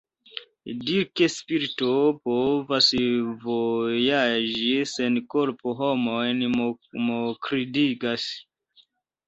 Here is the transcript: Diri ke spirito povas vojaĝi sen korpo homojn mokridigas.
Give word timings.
Diri 0.85 1.01
ke 1.19 1.27
spirito 1.33 1.89
povas 2.29 2.87
vojaĝi 3.45 4.73
sen 4.95 5.21
korpo 5.37 5.77
homojn 5.85 6.43
mokridigas. 6.57 8.31